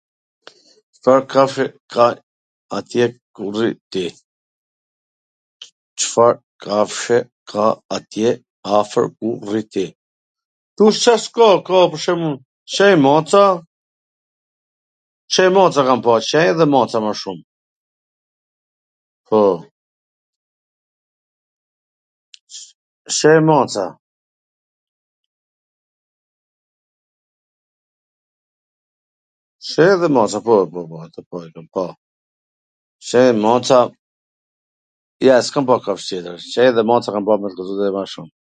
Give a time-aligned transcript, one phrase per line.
[1.01, 2.05] Cfar kafshe ka
[2.77, 3.03] atje
[3.33, 4.05] ku rri ti?
[6.01, 6.37] Ktu
[11.01, 11.49] Ca s ka,
[12.73, 13.45] qej, maca,
[15.33, 16.19] qej e maca kam pa
[17.03, 17.37] ma shum,
[19.27, 19.41] po,
[23.09, 23.85] qej e maca,
[29.59, 31.91] qe e maca, po po po, ato i kam par,
[33.11, 33.79] qej, maca,
[35.25, 37.99] jo, s kam pa kafsh tjetwr, qej dhe maca kam par me thwn tw drejtwn
[37.99, 38.31] ma shum...